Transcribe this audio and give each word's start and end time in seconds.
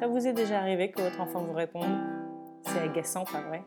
Ça 0.00 0.06
vous 0.06 0.26
est 0.26 0.32
déjà 0.32 0.60
arrivé 0.60 0.90
que 0.90 1.02
votre 1.02 1.20
enfant 1.20 1.42
vous 1.42 1.52
réponde 1.52 1.84
C'est 2.62 2.78
agaçant, 2.78 3.24
pas 3.24 3.42
vrai? 3.42 3.62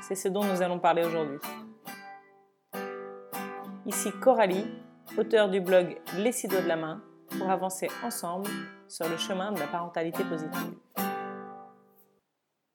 C'est 0.00 0.14
ce 0.14 0.28
dont 0.28 0.44
nous 0.44 0.62
allons 0.62 0.78
parler 0.78 1.04
aujourd'hui. 1.04 1.40
Ici 3.84 4.12
Coralie, 4.12 4.68
auteure 5.18 5.50
du 5.50 5.60
blog 5.60 6.00
Les 6.18 6.30
six 6.30 6.46
de 6.46 6.58
la 6.58 6.76
main, 6.76 7.02
pour 7.36 7.50
avancer 7.50 7.88
ensemble 8.04 8.48
sur 8.86 9.08
le 9.08 9.16
chemin 9.16 9.50
de 9.50 9.58
la 9.58 9.66
parentalité 9.66 10.22
positive. 10.22 10.78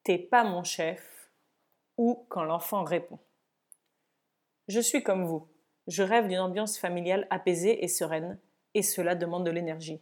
T'es 0.03 0.17
pas 0.17 0.43
mon 0.43 0.63
chef 0.63 1.31
ou 1.95 2.25
quand 2.27 2.43
l'enfant 2.43 2.83
répond. 2.83 3.19
Je 4.67 4.81
suis 4.81 5.03
comme 5.03 5.23
vous. 5.23 5.47
Je 5.87 6.03
rêve 6.03 6.27
d'une 6.27 6.39
ambiance 6.39 6.77
familiale 6.77 7.27
apaisée 7.29 7.85
et 7.85 7.87
sereine, 7.87 8.37
et 8.73 8.81
cela 8.81 9.15
demande 9.15 9.45
de 9.45 9.51
l'énergie. 9.51 10.01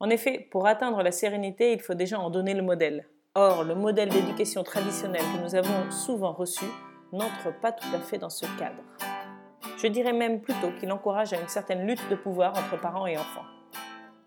En 0.00 0.10
effet, 0.10 0.46
pour 0.50 0.66
atteindre 0.66 1.02
la 1.02 1.10
sérénité, 1.10 1.72
il 1.72 1.80
faut 1.80 1.94
déjà 1.94 2.20
en 2.20 2.30
donner 2.30 2.54
le 2.54 2.62
modèle. 2.62 3.08
Or, 3.34 3.64
le 3.64 3.74
modèle 3.74 4.08
d'éducation 4.08 4.62
traditionnel 4.62 5.20
que 5.20 5.42
nous 5.42 5.54
avons 5.54 5.90
souvent 5.90 6.32
reçu 6.32 6.64
n'entre 7.12 7.52
pas 7.60 7.72
tout 7.72 7.88
à 7.94 7.98
fait 7.98 8.18
dans 8.18 8.30
ce 8.30 8.46
cadre. 8.58 8.82
Je 9.76 9.86
dirais 9.86 10.12
même 10.12 10.40
plutôt 10.40 10.70
qu'il 10.78 10.90
encourage 10.92 11.32
à 11.32 11.40
une 11.40 11.48
certaine 11.48 11.86
lutte 11.86 12.08
de 12.10 12.14
pouvoir 12.14 12.50
entre 12.50 12.80
parents 12.80 13.06
et 13.06 13.18
enfants. 13.18 13.44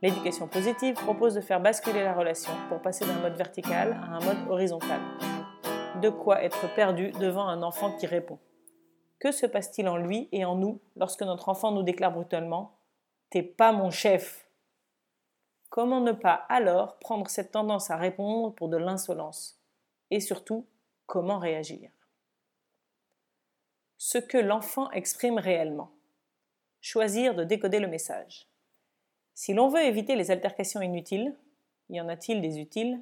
L'éducation 0.02 0.48
positive 0.48 0.96
propose 0.96 1.36
de 1.36 1.42
faire 1.42 1.62
basculer 1.62 2.04
la 2.04 2.14
relation 2.14 2.52
pour 2.70 2.82
passer 2.82 3.06
d'un 3.06 3.20
mode 3.22 3.36
vertical 3.36 4.00
à 4.02 4.16
un 4.16 4.20
mode 4.20 4.50
horizontal. 4.50 5.00
De 6.02 6.10
quoi 6.10 6.44
être 6.44 6.74
perdu 6.74 7.12
devant 7.12 7.48
un 7.48 7.62
enfant 7.64 7.96
qui 7.98 8.08
répond. 8.08 8.40
Que 9.20 9.32
se 9.32 9.46
passe-t-il 9.46 9.88
en 9.88 9.98
lui 9.98 10.28
et 10.32 10.44
en 10.44 10.56
nous 10.56 10.82
lorsque 10.96 11.22
notre 11.22 11.50
enfant 11.50 11.72
nous 11.72 11.84
déclare 11.84 12.12
brutalement 12.12 12.78
T'es 13.30 13.44
pas 13.44 13.72
mon 13.72 13.92
chef 13.92 14.48
Comment 15.72 16.02
ne 16.02 16.12
pas 16.12 16.34
alors 16.50 17.00
prendre 17.00 17.30
cette 17.30 17.54
tendance 17.54 17.92
à 17.92 17.96
répondre 17.96 18.54
pour 18.54 18.68
de 18.68 18.76
l'insolence? 18.76 19.58
Et 20.10 20.20
surtout, 20.20 20.66
comment 21.06 21.40
réagir? 21.40 21.90
Ce 23.98 24.18
que 24.18 24.38
l'enfant 24.38 24.92
exprime 24.92 25.38
réellement. 25.38 25.90
Choisir 26.82 27.36
de 27.36 27.46
décoder 27.46 27.80
le 27.80 27.88
message. 27.88 28.48
Si 29.34 29.54
l'on 29.54 29.70
veut 29.70 29.86
éviter 29.86 30.18
les 30.18 30.30
altercations 30.30 30.82
inutiles, 30.82 31.34
y 31.90 32.02
en 32.02 32.10
a-t-il 32.10 32.42
des 32.42 32.60
utiles? 32.60 33.02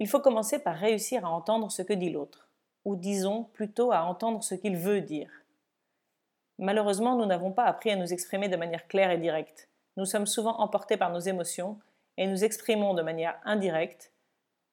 Il 0.00 0.08
faut 0.08 0.20
commencer 0.20 0.58
par 0.58 0.76
réussir 0.76 1.24
à 1.24 1.30
entendre 1.30 1.70
ce 1.70 1.80
que 1.80 1.94
dit 1.94 2.10
l'autre, 2.10 2.50
ou 2.84 2.96
disons 2.96 3.44
plutôt 3.44 3.92
à 3.92 4.02
entendre 4.02 4.42
ce 4.42 4.54
qu'il 4.54 4.76
veut 4.76 5.00
dire. 5.00 5.30
Malheureusement, 6.58 7.16
nous 7.16 7.24
n'avons 7.24 7.50
pas 7.50 7.64
appris 7.64 7.90
à 7.92 7.96
nous 7.96 8.12
exprimer 8.12 8.50
de 8.50 8.56
manière 8.56 8.86
claire 8.88 9.10
et 9.10 9.16
directe. 9.16 9.68
Nous 9.98 10.04
sommes 10.04 10.28
souvent 10.28 10.60
emportés 10.60 10.96
par 10.96 11.10
nos 11.10 11.18
émotions 11.18 11.76
et 12.18 12.28
nous 12.28 12.44
exprimons 12.44 12.94
de 12.94 13.02
manière 13.02 13.36
indirecte, 13.44 14.12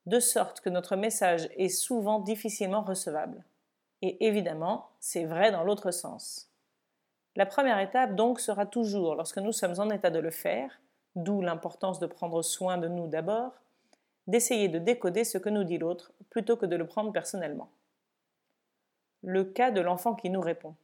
de 0.05 0.19
sorte 0.19 0.61
que 0.61 0.69
notre 0.69 0.95
message 0.95 1.49
est 1.57 1.69
souvent 1.69 2.19
difficilement 2.19 2.83
recevable. 2.83 3.43
Et 4.03 4.27
évidemment, 4.27 4.91
c'est 4.99 5.25
vrai 5.25 5.51
dans 5.51 5.63
l'autre 5.63 5.89
sens. 5.89 6.51
La 7.35 7.47
première 7.47 7.79
étape 7.79 8.13
donc 8.13 8.39
sera 8.39 8.67
toujours, 8.67 9.15
lorsque 9.15 9.39
nous 9.39 9.51
sommes 9.51 9.79
en 9.79 9.89
état 9.89 10.11
de 10.11 10.19
le 10.19 10.29
faire, 10.29 10.79
d'où 11.15 11.41
l'importance 11.41 11.97
de 11.97 12.05
prendre 12.05 12.43
soin 12.43 12.77
de 12.77 12.87
nous 12.87 13.07
d'abord, 13.07 13.53
d'essayer 14.27 14.69
de 14.69 14.77
décoder 14.77 15.23
ce 15.23 15.39
que 15.39 15.49
nous 15.49 15.63
dit 15.63 15.79
l'autre 15.79 16.11
plutôt 16.29 16.55
que 16.55 16.67
de 16.67 16.75
le 16.75 16.85
prendre 16.85 17.11
personnellement. 17.11 17.71
Le 19.23 19.43
cas 19.43 19.71
de 19.71 19.81
l'enfant 19.81 20.13
qui 20.13 20.29
nous 20.29 20.41
répond. 20.41 20.75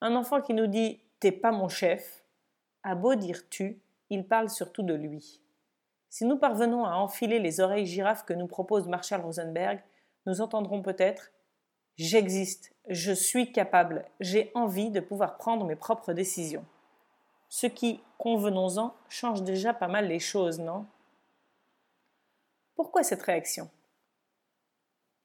Un 0.00 0.16
enfant 0.16 0.40
qui 0.40 0.54
nous 0.54 0.66
dit 0.66 1.02
T'es 1.20 1.30
pas 1.30 1.52
mon 1.52 1.68
chef, 1.68 2.23
a 2.84 2.94
beau 2.94 3.16
dire 3.16 3.48
tu, 3.48 3.80
il 4.10 4.24
parle 4.24 4.48
surtout 4.48 4.82
de 4.82 4.94
lui. 4.94 5.40
Si 6.10 6.24
nous 6.24 6.38
parvenons 6.38 6.84
à 6.84 6.94
enfiler 6.94 7.40
les 7.40 7.58
oreilles 7.58 7.86
girafes 7.86 8.24
que 8.24 8.34
nous 8.34 8.46
propose 8.46 8.86
Marshall 8.86 9.22
Rosenberg, 9.22 9.82
nous 10.26 10.40
entendrons 10.40 10.80
peut-être 10.80 11.32
J'existe, 11.96 12.74
je 12.88 13.12
suis 13.12 13.52
capable, 13.52 14.04
j'ai 14.18 14.50
envie 14.54 14.90
de 14.90 14.98
pouvoir 14.98 15.36
prendre 15.36 15.64
mes 15.64 15.76
propres 15.76 16.12
décisions. 16.12 16.64
Ce 17.48 17.68
qui, 17.68 18.02
convenons-en, 18.18 18.94
change 19.08 19.42
déjà 19.44 19.72
pas 19.72 19.86
mal 19.86 20.08
les 20.08 20.18
choses, 20.18 20.58
non? 20.58 20.86
Pourquoi 22.74 23.04
cette 23.04 23.22
réaction? 23.22 23.70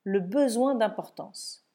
Le 0.04 0.20
besoin 0.20 0.76
d'importance. 0.76 1.66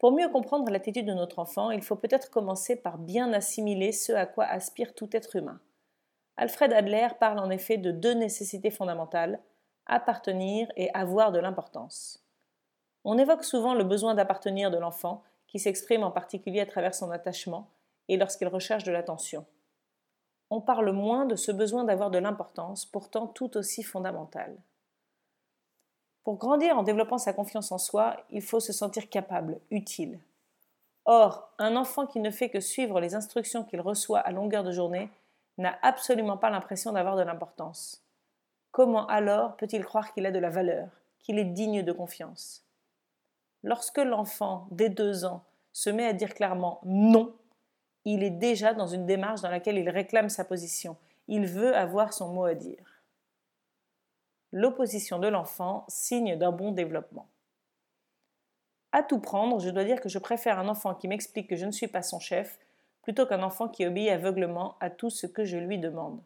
Pour 0.00 0.12
mieux 0.12 0.30
comprendre 0.30 0.72
l'attitude 0.72 1.04
de 1.04 1.12
notre 1.12 1.38
enfant, 1.40 1.70
il 1.70 1.82
faut 1.82 1.94
peut-être 1.94 2.30
commencer 2.30 2.74
par 2.74 2.96
bien 2.96 3.34
assimiler 3.34 3.92
ce 3.92 4.12
à 4.12 4.24
quoi 4.24 4.46
aspire 4.46 4.94
tout 4.94 5.14
être 5.14 5.36
humain. 5.36 5.60
Alfred 6.38 6.72
Adler 6.72 7.08
parle 7.20 7.38
en 7.38 7.50
effet 7.50 7.76
de 7.76 7.90
deux 7.90 8.14
nécessités 8.14 8.70
fondamentales, 8.70 9.40
appartenir 9.84 10.72
et 10.74 10.90
avoir 10.94 11.32
de 11.32 11.38
l'importance. 11.38 12.24
On 13.04 13.18
évoque 13.18 13.44
souvent 13.44 13.74
le 13.74 13.84
besoin 13.84 14.14
d'appartenir 14.14 14.70
de 14.70 14.78
l'enfant, 14.78 15.22
qui 15.46 15.58
s'exprime 15.58 16.02
en 16.02 16.10
particulier 16.10 16.60
à 16.60 16.66
travers 16.66 16.94
son 16.94 17.10
attachement 17.10 17.68
et 18.08 18.16
lorsqu'il 18.16 18.48
recherche 18.48 18.84
de 18.84 18.92
l'attention. 18.92 19.44
On 20.48 20.62
parle 20.62 20.92
moins 20.92 21.26
de 21.26 21.36
ce 21.36 21.52
besoin 21.52 21.84
d'avoir 21.84 22.10
de 22.10 22.18
l'importance, 22.18 22.86
pourtant 22.86 23.26
tout 23.26 23.54
aussi 23.58 23.82
fondamental. 23.82 24.56
Pour 26.24 26.36
grandir 26.36 26.76
en 26.76 26.82
développant 26.82 27.18
sa 27.18 27.32
confiance 27.32 27.72
en 27.72 27.78
soi, 27.78 28.16
il 28.30 28.42
faut 28.42 28.60
se 28.60 28.72
sentir 28.72 29.08
capable, 29.08 29.60
utile. 29.70 30.20
Or, 31.06 31.50
un 31.58 31.76
enfant 31.76 32.06
qui 32.06 32.20
ne 32.20 32.30
fait 32.30 32.50
que 32.50 32.60
suivre 32.60 33.00
les 33.00 33.14
instructions 33.14 33.64
qu'il 33.64 33.80
reçoit 33.80 34.20
à 34.20 34.30
longueur 34.30 34.62
de 34.62 34.72
journée 34.72 35.10
n'a 35.58 35.78
absolument 35.82 36.36
pas 36.36 36.50
l'impression 36.50 36.92
d'avoir 36.92 37.16
de 37.16 37.22
l'importance. 37.22 38.02
Comment 38.70 39.06
alors 39.06 39.56
peut-il 39.56 39.84
croire 39.84 40.12
qu'il 40.12 40.26
a 40.26 40.30
de 40.30 40.38
la 40.38 40.50
valeur, 40.50 40.88
qu'il 41.18 41.38
est 41.38 41.44
digne 41.44 41.82
de 41.82 41.92
confiance? 41.92 42.64
Lorsque 43.62 43.98
l'enfant, 43.98 44.66
dès 44.70 44.88
deux 44.88 45.24
ans, 45.24 45.42
se 45.72 45.90
met 45.90 46.06
à 46.06 46.12
dire 46.12 46.34
clairement 46.34 46.80
non, 46.84 47.34
il 48.04 48.22
est 48.22 48.30
déjà 48.30 48.74
dans 48.74 48.86
une 48.86 49.06
démarche 49.06 49.40
dans 49.40 49.50
laquelle 49.50 49.78
il 49.78 49.90
réclame 49.90 50.28
sa 50.28 50.44
position. 50.44 50.96
Il 51.28 51.46
veut 51.46 51.76
avoir 51.76 52.12
son 52.12 52.28
mot 52.28 52.44
à 52.44 52.54
dire. 52.54 52.89
L'opposition 54.52 55.18
de 55.18 55.28
l'enfant, 55.28 55.84
signe 55.88 56.36
d'un 56.36 56.52
bon 56.52 56.72
développement. 56.72 57.28
À 58.92 59.02
tout 59.02 59.20
prendre, 59.20 59.60
je 59.60 59.70
dois 59.70 59.84
dire 59.84 60.00
que 60.00 60.08
je 60.08 60.18
préfère 60.18 60.58
un 60.58 60.68
enfant 60.68 60.94
qui 60.94 61.06
m'explique 61.06 61.48
que 61.48 61.56
je 61.56 61.66
ne 61.66 61.70
suis 61.70 61.86
pas 61.86 62.02
son 62.02 62.18
chef 62.18 62.58
plutôt 63.02 63.26
qu'un 63.26 63.42
enfant 63.42 63.68
qui 63.68 63.86
obéit 63.86 64.10
aveuglement 64.10 64.76
à 64.80 64.90
tout 64.90 65.10
ce 65.10 65.26
que 65.26 65.44
je 65.44 65.56
lui 65.56 65.78
demande. 65.78 66.20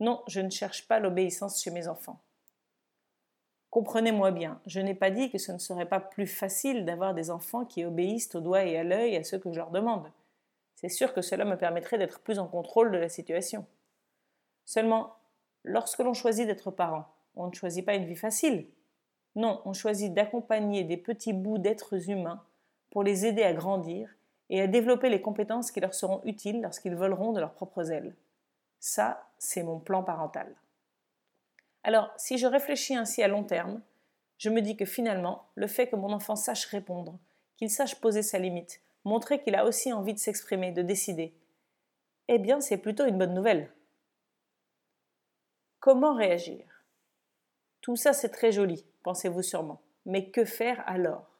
Non, 0.00 0.22
je 0.26 0.40
ne 0.40 0.50
cherche 0.50 0.86
pas 0.86 1.00
l'obéissance 1.00 1.62
chez 1.62 1.70
mes 1.70 1.88
enfants. 1.88 2.20
Comprenez-moi 3.70 4.30
bien, 4.30 4.60
je 4.66 4.80
n'ai 4.80 4.94
pas 4.94 5.10
dit 5.10 5.30
que 5.30 5.38
ce 5.38 5.52
ne 5.52 5.58
serait 5.58 5.88
pas 5.88 6.00
plus 6.00 6.26
facile 6.26 6.84
d'avoir 6.84 7.14
des 7.14 7.30
enfants 7.30 7.64
qui 7.64 7.84
obéissent 7.84 8.34
au 8.34 8.40
doigt 8.40 8.64
et 8.64 8.78
à 8.78 8.84
l'œil 8.84 9.16
à 9.16 9.24
ce 9.24 9.36
que 9.36 9.50
je 9.50 9.56
leur 9.56 9.70
demande. 9.70 10.10
C'est 10.76 10.88
sûr 10.88 11.14
que 11.14 11.22
cela 11.22 11.44
me 11.44 11.56
permettrait 11.56 11.98
d'être 11.98 12.20
plus 12.20 12.38
en 12.38 12.46
contrôle 12.46 12.92
de 12.92 12.98
la 12.98 13.08
situation. 13.08 13.66
Seulement, 14.66 15.15
lorsque 15.66 15.98
l'on 15.98 16.14
choisit 16.14 16.46
d'être 16.46 16.70
parent, 16.70 17.06
on 17.34 17.48
ne 17.48 17.54
choisit 17.54 17.84
pas 17.84 17.94
une 17.94 18.06
vie 18.06 18.16
facile. 18.16 18.66
Non, 19.34 19.60
on 19.66 19.74
choisit 19.74 20.14
d'accompagner 20.14 20.84
des 20.84 20.96
petits 20.96 21.34
bouts 21.34 21.58
d'êtres 21.58 22.08
humains 22.08 22.42
pour 22.90 23.02
les 23.02 23.26
aider 23.26 23.42
à 23.42 23.52
grandir 23.52 24.08
et 24.48 24.62
à 24.62 24.66
développer 24.66 25.10
les 25.10 25.20
compétences 25.20 25.70
qui 25.70 25.80
leur 25.80 25.92
seront 25.92 26.22
utiles 26.24 26.62
lorsqu'ils 26.62 26.94
voleront 26.94 27.32
de 27.32 27.40
leurs 27.40 27.52
propres 27.52 27.90
ailes. 27.90 28.14
Ça, 28.80 29.28
c'est 29.38 29.62
mon 29.62 29.78
plan 29.78 30.02
parental. 30.02 30.54
Alors, 31.84 32.10
si 32.16 32.38
je 32.38 32.46
réfléchis 32.46 32.96
ainsi 32.96 33.22
à 33.22 33.28
long 33.28 33.44
terme, 33.44 33.82
je 34.38 34.50
me 34.50 34.62
dis 34.62 34.76
que 34.76 34.84
finalement, 34.84 35.46
le 35.54 35.66
fait 35.66 35.88
que 35.88 35.96
mon 35.96 36.12
enfant 36.12 36.36
sache 36.36 36.66
répondre, 36.66 37.18
qu'il 37.56 37.70
sache 37.70 38.00
poser 38.00 38.22
sa 38.22 38.38
limite, 38.38 38.80
montrer 39.04 39.40
qu'il 39.40 39.54
a 39.54 39.64
aussi 39.64 39.92
envie 39.92 40.14
de 40.14 40.18
s'exprimer, 40.18 40.72
de 40.72 40.82
décider, 40.82 41.34
eh 42.28 42.38
bien, 42.38 42.60
c'est 42.60 42.78
plutôt 42.78 43.06
une 43.06 43.18
bonne 43.18 43.34
nouvelle. 43.34 43.70
Comment 45.86 46.14
réagir? 46.14 46.64
Tout 47.80 47.94
ça, 47.94 48.12
c'est 48.12 48.30
très 48.30 48.50
joli, 48.50 48.84
pensez-vous 49.04 49.42
sûrement. 49.42 49.80
Mais 50.04 50.30
que 50.30 50.44
faire 50.44 50.82
alors? 50.88 51.30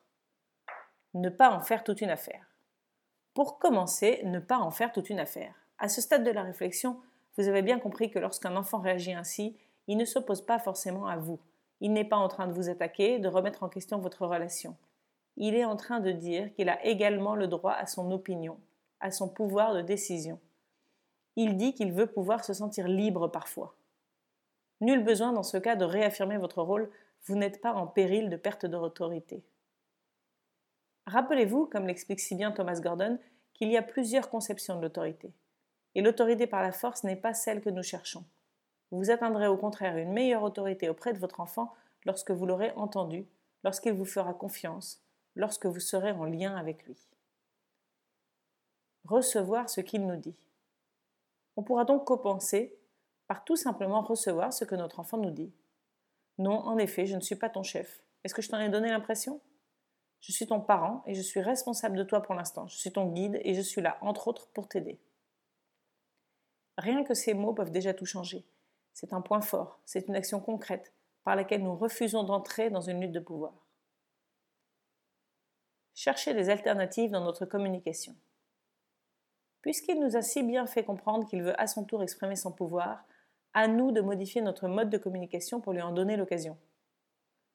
Ne 1.15 1.31
pas 1.31 1.51
en 1.51 1.61
faire 1.61 1.83
toute 1.83 2.01
une 2.01 2.11
affaire. 2.11 2.47
Pour 3.35 3.59
commencer, 3.59 4.21
ne 4.23 4.39
pas 4.39 4.59
en 4.59 4.71
faire 4.71 4.93
toute 4.93 5.11
une 5.11 5.19
affaire. 5.19 5.53
À 5.81 5.89
ce 5.89 6.01
stade 6.01 6.23
de 6.23 6.31
la 6.31 6.45
réflexion, 6.45 7.01
vous 7.37 7.49
avez 7.49 7.63
bien 7.63 7.81
compris 7.81 8.09
que 8.09 8.21
lorsqu'un 8.21 8.55
enfant 8.55 8.79
réagit 8.79 9.15
ainsi, 9.15 9.57
il 9.89 9.97
ne 9.97 10.05
s'oppose 10.05 10.47
pas 10.47 10.61
forcément 10.61 11.09
à 11.09 11.17
vous. 11.17 11.41
Il 11.81 11.93
n'est 11.93 12.05
pas 12.05 12.15
en 12.15 12.29
train 12.29 12.47
de 12.47 12.53
vous 12.53 12.69
attaquer, 12.69 13.19
de 13.19 13.27
remettre 13.27 13.65
en 13.65 13.69
question 13.69 13.99
votre 13.99 14.27
relation. 14.27 14.77
Il 15.37 15.57
est 15.57 15.65
en 15.65 15.75
train 15.75 15.99
de 15.99 16.13
dire 16.13 16.55
qu'il 16.55 16.69
a 16.69 16.87
également 16.87 17.35
le 17.35 17.49
droit 17.49 17.73
à 17.73 17.87
son 17.87 18.13
opinion, 18.13 18.61
à 19.01 19.11
son 19.11 19.29
pouvoir 19.29 19.75
de 19.75 19.83
décision. 19.83 20.39
Il 21.35 21.57
dit 21.57 21.75
qu'il 21.75 21.93
veut 21.93 22.07
pouvoir 22.07 22.45
se 22.45 22.55
sentir 22.55 22.87
libre 22.87 23.27
parfois. 23.27 23.76
Nul 24.81 25.03
besoin 25.03 25.33
dans 25.33 25.43
ce 25.43 25.57
cas 25.57 25.77
de 25.77 25.85
réaffirmer 25.85 26.39
votre 26.39 26.63
rôle, 26.63 26.91
vous 27.25 27.35
n'êtes 27.35 27.61
pas 27.61 27.73
en 27.73 27.87
péril 27.87 28.29
de 28.29 28.37
perte 28.37 28.67
d'autorité. 28.67 29.43
Rappelez-vous, 31.07 31.67
comme 31.67 31.87
l'explique 31.87 32.21
si 32.21 32.35
bien 32.35 32.53
Thomas 32.53 32.81
Gordon, 32.81 33.19
qu'il 33.55 33.71
y 33.71 33.77
a 33.77 33.83
plusieurs 33.83 34.29
conceptions 34.29 34.77
de 34.77 34.83
l'autorité. 34.83 35.33
Et 35.95 36.03
l'autorité 36.03 36.47
par 36.47 36.63
la 36.63 36.73
force 36.73 37.05
n'est 37.05 37.17
pas 37.17 37.33
celle 37.33 37.63
que 37.63 37.71
nous 37.71 37.83
cherchons. 37.83 38.25
Vous 38.91 39.11
atteindrez 39.11 39.47
au 39.47 39.57
contraire 39.57 39.97
une 39.97 40.13
meilleure 40.13 40.43
autorité 40.43 40.89
auprès 40.89 41.13
de 41.13 41.19
votre 41.19 41.41
enfant 41.41 41.73
lorsque 42.05 42.31
vous 42.31 42.47
l'aurez 42.47 42.73
entendu, 42.77 43.27
lorsqu'il 43.65 43.93
vous 43.93 44.05
fera 44.05 44.35
confiance, 44.35 45.03
lorsque 45.35 45.67
vous 45.67 45.81
serez 45.81 46.13
en 46.13 46.25
lien 46.25 46.55
avec 46.57 46.85
lui. 46.85 46.97
Recevoir 49.05 49.71
ce 49.71 49.81
qu'il 49.81 50.07
nous 50.07 50.17
dit. 50.17 50.37
On 51.57 51.63
pourra 51.63 51.85
donc 51.85 52.05
compenser 52.05 52.77
par 53.27 53.45
tout 53.45 53.57
simplement 53.57 54.03
recevoir 54.03 54.53
ce 54.53 54.65
que 54.65 54.75
notre 54.75 55.01
enfant 55.01 55.19
nous 55.19 55.31
dit. 55.31 55.53
Non, 56.39 56.59
en 56.59 56.79
effet, 56.79 57.07
je 57.07 57.17
ne 57.17 57.21
suis 57.21 57.37
pas 57.37 57.49
ton 57.49 57.63
chef. 57.63 58.03
Est-ce 58.25 58.35
que 58.35 58.43
je 58.43 58.49
t'en 58.49 58.61
ai 58.61 58.69
donné 58.69 58.89
l'impression? 58.89 59.41
Je 60.21 60.33
suis 60.33 60.47
ton 60.47 60.61
parent 60.61 61.03
et 61.07 61.15
je 61.15 61.23
suis 61.23 61.41
responsable 61.41 61.97
de 61.97 62.05
toi 62.05 62.23
pour 62.23 62.35
l'instant. 62.35 62.67
Je 62.67 62.77
suis 62.77 62.93
ton 62.93 63.07
guide 63.07 63.41
et 63.43 63.55
je 63.55 63.61
suis 63.61 63.81
là, 63.81 63.99
entre 64.01 64.29
autres, 64.29 64.49
pour 64.49 64.69
t'aider. 64.69 64.99
Rien 66.79 67.05
que 67.05 67.15
ces 67.15 67.35
mots 67.35 67.55
peuvent 67.55 67.71
déjà 67.71 67.95
tout 67.95 68.07
changer. 68.07 68.45
C'est 68.93 69.13
un 69.13 69.21
point 69.21 69.41
fort, 69.41 69.81
c'est 69.85 70.09
une 70.09 70.17
action 70.17 70.41
concrète 70.41 70.93
par 71.23 71.37
laquelle 71.37 71.63
nous 71.63 71.77
refusons 71.77 72.23
d'entrer 72.23 72.71
dans 72.71 72.81
une 72.81 73.01
lutte 73.01 73.13
de 73.13 73.21
pouvoir. 73.21 73.53
Chercher 75.95 76.35
des 76.35 76.51
alternatives 76.51 77.11
dans 77.11 77.25
notre 77.25 77.47
communication. 77.47 78.15
Puisqu'il 79.63 79.99
nous 79.99 80.17
a 80.17 80.23
si 80.23 80.43
bien 80.43 80.67
fait 80.67 80.85
comprendre 80.85 81.27
qu'il 81.27 81.43
veut 81.43 81.61
à 81.61 81.67
son 81.67 81.85
tour 81.85 82.03
exprimer 82.03 82.37
son 82.37 82.53
pouvoir, 82.53 83.05
à 83.57 83.69
nous 83.69 83.91
de 83.91 84.03
modifier 84.03 84.43
notre 84.43 84.69
mode 84.69 84.91
de 84.91 84.99
communication 84.99 85.63
pour 85.63 85.73
lui 85.73 85.81
en 85.81 85.91
donner 85.91 86.19
l'occasion. 86.19 86.59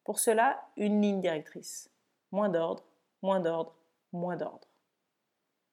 Pour 0.03 0.17
cela, 0.17 0.59
une 0.75 0.99
ligne 0.99 1.21
directrice. 1.21 1.91
Moins 2.31 2.49
d'ordre, 2.49 2.83
moins 3.21 3.39
d'ordre, 3.39 3.75
moins 4.11 4.35
d'ordre. 4.35 4.67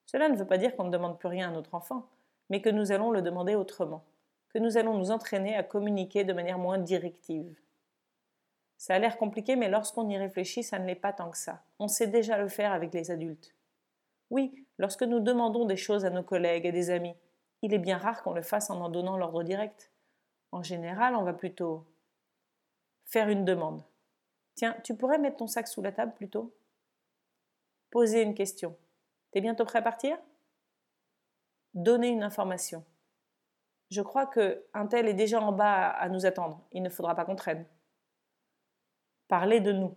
Cela 0.04 0.28
ne 0.28 0.36
veut 0.36 0.46
pas 0.46 0.58
dire 0.58 0.76
qu'on 0.76 0.84
ne 0.84 0.90
demande 0.90 1.19
plus 1.19 1.28
rien 1.28 1.48
à 1.48 1.52
notre 1.52 1.75
enfant, 1.75 2.06
mais 2.50 2.60
que 2.60 2.69
nous 2.69 2.92
allons 2.92 3.10
le 3.10 3.22
demander 3.22 3.54
autrement, 3.54 4.04
que 4.50 4.58
nous 4.58 4.76
allons 4.76 4.98
nous 4.98 5.10
entraîner 5.10 5.56
à 5.56 5.62
communiquer 5.62 6.25
de 6.25 6.34
manière 6.34 6.58
moins 6.58 6.76
directive. 6.76 7.58
Ça 8.76 8.96
a 8.96 8.98
l'air 8.98 9.16
compliqué, 9.16 9.56
mais 9.56 9.70
lorsqu'on 9.70 10.10
y 10.10 10.19
réfléchit, 10.19 10.62
ça 10.62 10.78
ne 10.78 10.84
l'est 10.84 10.94
pas 10.94 11.14
tant 11.14 11.30
que 11.30 11.38
ça. 11.38 11.62
On 11.78 11.88
sait 11.88 12.06
déjà 12.06 12.36
le 12.36 12.48
faire 12.48 12.72
avec 12.72 12.92
les 12.92 13.10
adultes. 13.10 13.54
Oui, 14.28 14.66
lorsque 14.76 15.04
nous 15.04 15.20
demandons 15.20 15.64
des 15.64 15.78
choses 15.78 16.04
à 16.04 16.10
nos 16.10 16.22
collègues 16.22 16.66
et 16.66 16.72
des 16.72 16.90
amis, 16.90 17.14
il 17.62 17.72
est 17.72 17.78
bien 17.78 17.96
rare 17.96 18.22
qu'on 18.22 18.34
le 18.34 18.42
fasse 18.42 18.69
en 18.69 18.78
en 18.82 18.90
donnant 18.90 19.16
l'ordre 19.16 19.42
direct. 19.42 19.90
En 20.50 20.62
général, 20.62 21.14
on 21.14 21.22
va 21.22 21.34
plutôt 21.34 21.84
faire 23.04 23.28
une 23.28 23.44
demande. 23.44 23.82
Tiens, 24.54 24.76
tu 24.82 24.96
pourrais 24.96 25.18
mettre 25.18 25.36
ton 25.36 25.46
sac 25.46 25.68
sous 25.68 25.82
la 25.82 25.92
table 25.92 26.14
plutôt? 26.14 26.54
Poser 27.90 28.22
une 28.22 28.34
question. 28.34 28.76
T'es 29.30 29.40
bientôt 29.40 29.64
prêt 29.64 29.78
à 29.78 29.82
partir? 29.82 30.18
Donner 31.74 32.08
une 32.08 32.22
information. 32.22 32.84
Je 33.90 34.02
crois 34.02 34.26
que 34.26 34.66
un 34.74 34.86
tel 34.86 35.08
est 35.08 35.14
déjà 35.14 35.40
en 35.40 35.52
bas 35.52 35.88
à 35.88 36.08
nous 36.08 36.26
attendre. 36.26 36.66
Il 36.72 36.82
ne 36.82 36.90
faudra 36.90 37.14
pas 37.14 37.24
qu'on 37.24 37.36
traîne. 37.36 37.66
Parler 39.28 39.60
de 39.60 39.72
nous. 39.72 39.96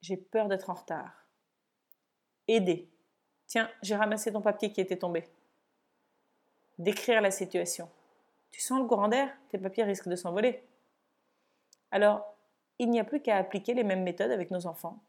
J'ai 0.00 0.16
peur 0.16 0.48
d'être 0.48 0.70
en 0.70 0.74
retard. 0.74 1.26
Aider. 2.46 2.90
Tiens, 3.46 3.70
j'ai 3.82 3.96
ramassé 3.96 4.32
ton 4.32 4.40
papier 4.40 4.72
qui 4.72 4.80
était 4.80 4.98
tombé. 4.98 5.24
Décrire 6.78 7.20
la 7.20 7.30
situation. 7.30 7.90
Tu 8.54 8.60
sens 8.60 8.80
le 8.80 8.86
courant 8.86 9.08
d'air 9.08 9.36
Tes 9.48 9.58
papiers 9.58 9.82
risquent 9.82 10.08
de 10.08 10.14
s'envoler. 10.14 10.62
Alors, 11.90 12.36
il 12.78 12.88
n'y 12.88 13.00
a 13.00 13.04
plus 13.04 13.20
qu'à 13.20 13.36
appliquer 13.36 13.74
les 13.74 13.82
mêmes 13.82 14.04
méthodes 14.04 14.30
avec 14.30 14.52
nos 14.52 14.68
enfants. 14.68 15.02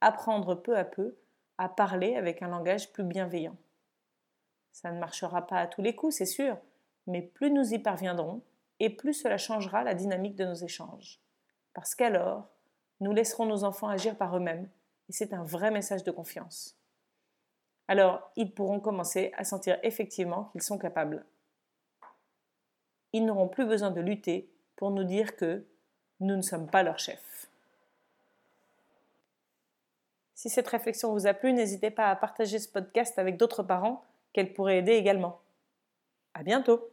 Apprendre 0.00 0.56
peu 0.56 0.76
à 0.76 0.84
peu 0.84 1.16
à 1.56 1.68
parler 1.68 2.16
avec 2.16 2.42
un 2.42 2.48
langage 2.48 2.92
plus 2.92 3.04
bienveillant. 3.04 3.56
Ça 4.72 4.90
ne 4.90 4.98
marchera 4.98 5.46
pas 5.46 5.60
à 5.60 5.66
tous 5.68 5.82
les 5.82 5.94
coups, 5.94 6.16
c'est 6.16 6.26
sûr, 6.26 6.58
mais 7.06 7.22
plus 7.22 7.52
nous 7.52 7.74
y 7.74 7.78
parviendrons, 7.78 8.42
et 8.80 8.90
plus 8.90 9.14
cela 9.14 9.38
changera 9.38 9.84
la 9.84 9.94
dynamique 9.94 10.34
de 10.34 10.44
nos 10.44 10.54
échanges. 10.54 11.20
Parce 11.74 11.94
qu'alors, 11.94 12.48
nous 12.98 13.12
laisserons 13.12 13.46
nos 13.46 13.62
enfants 13.62 13.86
agir 13.86 14.16
par 14.16 14.36
eux-mêmes, 14.36 14.68
et 15.08 15.12
c'est 15.12 15.32
un 15.32 15.44
vrai 15.44 15.70
message 15.70 16.02
de 16.02 16.10
confiance. 16.10 16.76
Alors, 17.86 18.32
ils 18.34 18.52
pourront 18.52 18.80
commencer 18.80 19.30
à 19.36 19.44
sentir 19.44 19.78
effectivement 19.84 20.46
qu'ils 20.46 20.62
sont 20.62 20.76
capables 20.76 21.24
ils 23.12 23.24
n'auront 23.24 23.48
plus 23.48 23.66
besoin 23.66 23.90
de 23.90 24.00
lutter 24.00 24.48
pour 24.76 24.90
nous 24.90 25.04
dire 25.04 25.36
que 25.36 25.64
nous 26.20 26.36
ne 26.36 26.42
sommes 26.42 26.68
pas 26.68 26.82
leur 26.82 26.98
chef. 26.98 27.48
Si 30.34 30.48
cette 30.48 30.68
réflexion 30.68 31.12
vous 31.12 31.26
a 31.26 31.34
plu, 31.34 31.52
n'hésitez 31.52 31.90
pas 31.90 32.10
à 32.10 32.16
partager 32.16 32.58
ce 32.58 32.68
podcast 32.68 33.18
avec 33.18 33.36
d'autres 33.36 33.62
parents 33.62 34.04
qu'elle 34.32 34.52
pourrait 34.52 34.78
aider 34.78 34.92
également. 34.92 35.40
À 36.34 36.42
bientôt! 36.42 36.88